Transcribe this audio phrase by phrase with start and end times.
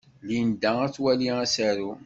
[0.27, 1.89] Linda ad twali asaru.